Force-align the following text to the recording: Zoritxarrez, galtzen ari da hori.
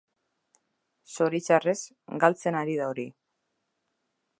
Zoritxarrez, 1.17 1.77
galtzen 2.25 2.61
ari 2.63 2.79
da 2.83 2.89
hori. 2.95 3.11